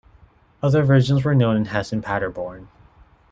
[0.63, 2.69] Other versions were known in Hesse and Paderborn.